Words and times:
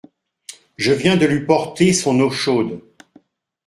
Je 0.77 0.93
viens 0.93 1.15
de 1.15 1.27
lui 1.27 1.45
porter 1.45 1.93
son 1.93 2.19
eau 2.21 2.31
chaude. 2.31 2.81